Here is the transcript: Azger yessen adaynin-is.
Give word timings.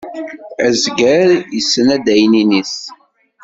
Azger 0.65 1.29
yessen 1.55 1.87
adaynin-is. 1.95 2.75